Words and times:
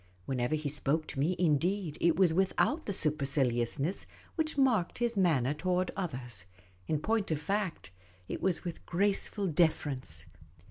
Whenever 0.25 0.55
he 0.55 0.67
spoke 0.67 1.05
to 1.05 1.19
me, 1.19 1.35
indeed, 1.37 1.95
it 2.01 2.15
was 2.15 2.33
without 2.33 2.87
the 2.87 2.91
super 2.91 3.23
ciliousness 3.23 4.07
which 4.33 4.57
marked 4.57 4.97
his 4.97 5.15
manner 5.15 5.53
toward 5.53 5.91
others; 5.95 6.45
in 6.87 6.97
point 6.99 7.29
of 7.29 7.39
fact, 7.39 7.91
it 8.27 8.41
was 8.41 8.63
with 8.63 8.83
graceful 8.87 9.45
deference. 9.45 10.25